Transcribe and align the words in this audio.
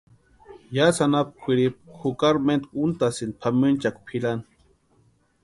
Yásï 0.75 1.01
anapu 1.05 1.31
kwʼiripu 1.41 1.79
jukari 1.99 2.39
mentku 2.47 2.73
untasïni 2.85 3.37
pʼamenchakwa 3.39 4.01
pʼirani. 4.05 4.43